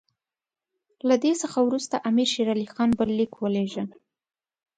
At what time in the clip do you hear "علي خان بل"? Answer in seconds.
2.53-3.09